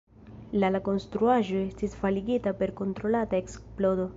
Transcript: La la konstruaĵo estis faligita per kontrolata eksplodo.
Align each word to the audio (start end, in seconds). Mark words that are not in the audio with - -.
La 0.61 0.69
la 0.75 0.79
konstruaĵo 0.87 1.61
estis 1.67 1.95
faligita 2.05 2.55
per 2.63 2.75
kontrolata 2.81 3.43
eksplodo. 3.45 4.09